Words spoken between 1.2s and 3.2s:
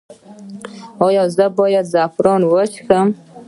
زه باید د زعفران چای وڅښم؟